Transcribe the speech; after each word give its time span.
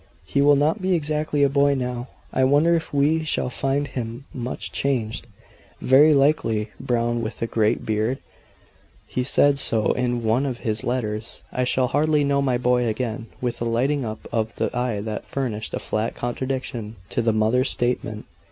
"He 0.25 0.41
will 0.41 0.55
not 0.55 0.81
be 0.81 0.95
exactly 0.95 1.43
a 1.43 1.47
boy 1.47 1.75
now. 1.75 2.07
I 2.33 2.43
wonder 2.43 2.73
if 2.73 2.91
we 2.91 3.23
shall 3.23 3.51
find 3.51 3.85
him 3.87 4.25
much 4.33 4.71
changed." 4.71 5.27
"Very 5.79 6.11
likely. 6.15 6.71
Brown, 6.79 7.21
with 7.21 7.39
a 7.43 7.45
great 7.45 7.85
beard; 7.85 8.17
he 9.05 9.23
said 9.23 9.59
so 9.59 9.91
in 9.93 10.23
one 10.23 10.47
of 10.47 10.61
his 10.65 10.83
letters. 10.83 11.43
I 11.51 11.65
shall 11.65 11.89
hardly 11.89 12.23
know 12.23 12.41
my 12.41 12.57
boy 12.57 12.87
again." 12.87 13.27
With 13.41 13.61
a 13.61 13.65
lighting 13.65 14.03
up 14.03 14.27
of 14.31 14.55
the 14.55 14.75
eye 14.75 15.01
that 15.01 15.25
furnished 15.27 15.75
a 15.75 15.79
flat 15.79 16.15
contradiction 16.15 16.95
to 17.11 17.21
the 17.21 17.31
mother's 17.31 17.69
statement. 17.69 18.25